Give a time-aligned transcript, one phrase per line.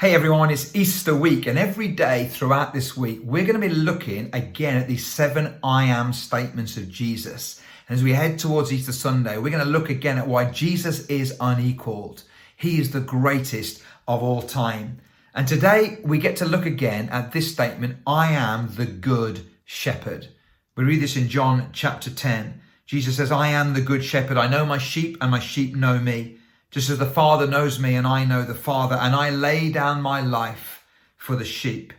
[0.00, 3.74] Hey everyone, it's Easter week, and every day throughout this week, we're going to be
[3.74, 7.60] looking again at these seven I am statements of Jesus.
[7.88, 11.04] And as we head towards Easter Sunday, we're going to look again at why Jesus
[11.06, 12.22] is unequaled.
[12.54, 15.00] He is the greatest of all time.
[15.34, 20.28] And today we get to look again at this statement I am the good shepherd.
[20.76, 22.60] We read this in John chapter 10.
[22.86, 24.36] Jesus says, I am the good shepherd.
[24.36, 26.38] I know my sheep, and my sheep know me
[26.70, 30.02] just as the Father knows me and I know the Father, and I lay down
[30.02, 30.84] my life
[31.16, 31.92] for the sheep.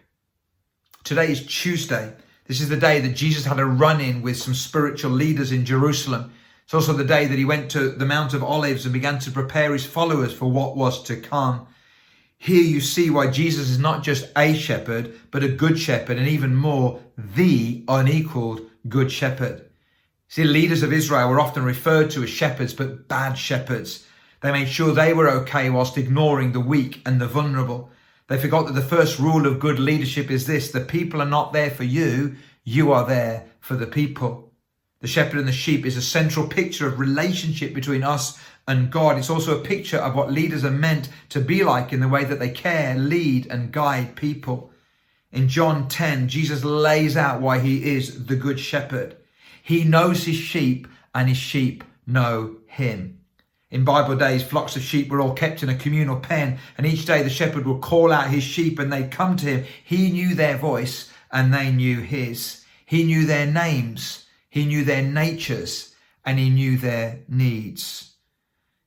[1.04, 2.14] Today is Tuesday.
[2.46, 5.66] This is the day that Jesus had a run in with some spiritual leaders in
[5.66, 6.32] Jerusalem.
[6.66, 9.32] It's also the day that he went to the Mount of Olives and began to
[9.32, 11.68] prepare his followers for what was to come.
[12.38, 16.28] Here you see why Jesus is not just a shepherd, but a good shepherd, and
[16.28, 19.66] even more, the unequaled good shepherd.
[20.28, 24.06] See, leaders of Israel were often referred to as shepherds, but bad shepherds.
[24.42, 27.92] They made sure they were okay whilst ignoring the weak and the vulnerable.
[28.28, 31.52] They forgot that the first rule of good leadership is this the people are not
[31.52, 34.54] there for you, you are there for the people.
[35.02, 39.18] The shepherd and the sheep is a central picture of relationship between us and God.
[39.18, 42.24] It's also a picture of what leaders are meant to be like in the way
[42.26, 44.72] that they care, lead, and guide people.
[45.32, 49.16] In John 10, Jesus lays out why he is the good shepherd.
[49.64, 53.19] He knows his sheep, and his sheep know him.
[53.72, 57.06] In Bible days, flocks of sheep were all kept in a communal pen, and each
[57.06, 59.66] day the shepherd would call out his sheep and they'd come to him.
[59.84, 62.66] He knew their voice and they knew his.
[62.86, 65.94] He knew their names, he knew their natures,
[66.26, 68.16] and he knew their needs.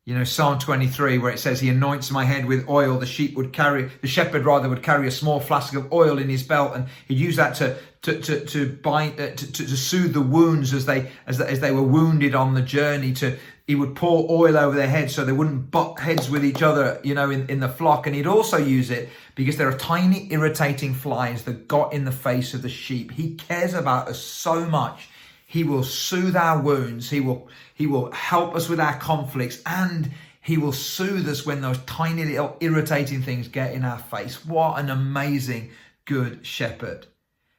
[0.04, 3.36] You know, Psalm 23, where it says, He anoints my head with oil, the sheep
[3.36, 6.74] would carry, the shepherd rather would carry a small flask of oil in his belt,
[6.74, 10.20] and he'd use that to, to, to, to bind, uh, to, to, to soothe the
[10.20, 14.28] wounds as they, as, as they were wounded on the journey, to, he would pour
[14.28, 17.46] oil over their heads so they wouldn't butt heads with each other, you know, in,
[17.48, 18.08] in the flock.
[18.08, 22.10] And he'd also use it because there are tiny irritating flies that got in the
[22.10, 23.12] face of the sheep.
[23.12, 25.10] He cares about us so much.
[25.52, 27.10] He will soothe our wounds.
[27.10, 31.60] He will, he will help us with our conflicts and he will soothe us when
[31.60, 34.46] those tiny little irritating things get in our face.
[34.46, 35.72] What an amazing
[36.06, 37.06] good shepherd.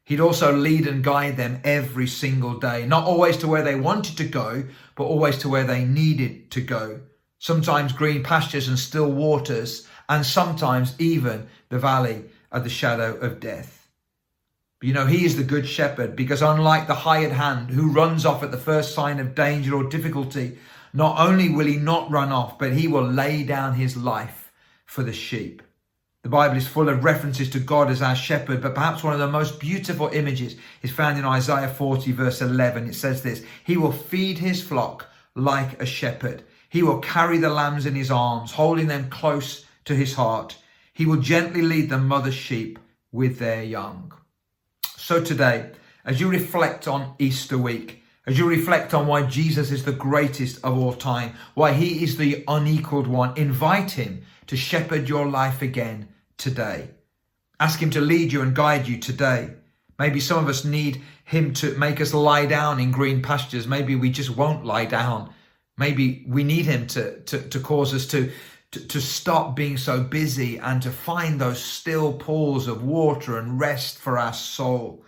[0.05, 4.17] He'd also lead and guide them every single day, not always to where they wanted
[4.17, 4.63] to go,
[4.95, 7.01] but always to where they needed to go.
[7.37, 13.39] Sometimes green pastures and still waters, and sometimes even the valley of the shadow of
[13.39, 13.82] death.
[14.83, 18.43] You know, he is the good shepherd because unlike the hired hand who runs off
[18.43, 20.57] at the first sign of danger or difficulty,
[20.91, 24.51] not only will he not run off, but he will lay down his life
[24.85, 25.61] for the sheep.
[26.23, 29.19] The Bible is full of references to God as our shepherd, but perhaps one of
[29.19, 32.89] the most beautiful images is found in Isaiah 40, verse 11.
[32.89, 36.43] It says this He will feed his flock like a shepherd.
[36.67, 40.57] He will carry the lambs in his arms, holding them close to his heart.
[40.93, 42.79] He will gently lead the mother sheep
[43.13, 44.11] with their young.
[45.03, 45.71] So today,
[46.05, 50.63] as you reflect on Easter week, as you reflect on why Jesus is the greatest
[50.63, 55.61] of all time, why he is the unequaled one, invite him to shepherd your life
[55.61, 56.87] again today.
[57.59, 59.49] Ask Him to lead you and guide you today.
[59.99, 63.67] Maybe some of us need Him to make us lie down in green pastures.
[63.67, 65.33] Maybe we just won't lie down.
[65.77, 68.31] Maybe we need Him to, to, to cause us to,
[68.73, 73.59] to, to stop being so busy and to find those still pools of water and
[73.59, 75.05] rest for our soul.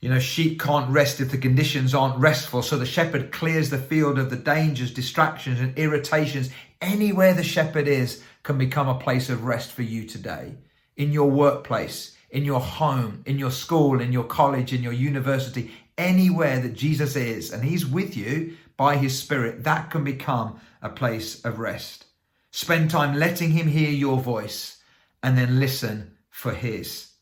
[0.00, 2.62] You know, sheep can't rest if the conditions aren't restful.
[2.62, 6.50] So the shepherd clears the field of the dangers, distractions, and irritations.
[6.82, 10.56] Anywhere the shepherd is can become a place of rest for you today.
[10.96, 15.70] In your workplace, in your home, in your school, in your college, in your university,
[15.96, 20.90] anywhere that Jesus is and he's with you by his spirit, that can become a
[20.90, 22.06] place of rest.
[22.52, 24.76] Spend time letting him hear your voice
[25.22, 27.12] and then listen for his.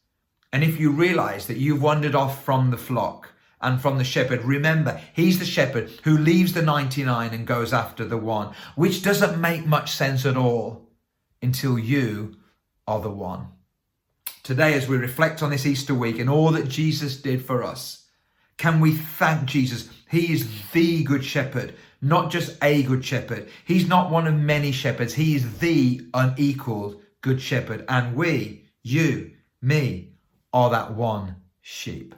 [0.52, 4.44] And if you realize that you've wandered off from the flock and from the shepherd,
[4.44, 9.40] remember, he's the shepherd who leaves the 99 and goes after the one, which doesn't
[9.40, 10.90] make much sense at all
[11.40, 12.36] until you
[12.88, 13.46] are the one.
[14.42, 18.08] Today, as we reflect on this Easter week and all that Jesus did for us,
[18.56, 19.88] can we thank Jesus?
[20.10, 23.48] He is the good shepherd, not just a good shepherd.
[23.64, 25.14] He's not one of many shepherds.
[25.14, 27.84] He is the unequaled good shepherd.
[27.88, 30.12] And we, you, me,
[30.52, 32.14] are that one sheep.